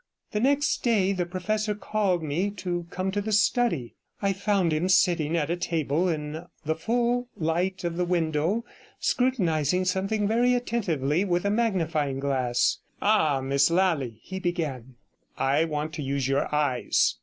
The 0.31 0.39
next 0.39 0.81
day 0.81 1.11
the 1.13 1.27
professor 1.27 1.75
called 1.75 2.23
me 2.23 2.49
to 2.57 2.87
come 2.89 3.11
to 3.11 3.21
the 3.21 3.31
study. 3.31 3.93
I 4.19 4.33
found 4.33 4.73
him 4.73 4.89
sitting 4.89 5.37
at 5.37 5.51
a 5.51 5.55
table 5.55 6.09
in 6.09 6.47
the 6.65 6.73
full 6.73 7.27
light 7.37 7.83
of 7.83 7.97
the 7.97 8.03
window, 8.05 8.65
scrutinizing 8.99 9.85
something 9.85 10.27
very 10.27 10.55
attentively 10.55 11.23
with 11.23 11.45
a 11.45 11.51
magnifying 11.51 12.19
glass. 12.19 12.79
'Ah, 12.99 13.41
Miss 13.41 13.69
Lally,' 13.69 14.19
he 14.23 14.39
began, 14.39 14.95
'I 15.37 15.65
want 15.65 15.93
to 15.93 16.01
use 16.01 16.27
your 16.27 16.51
eyes. 16.55 17.17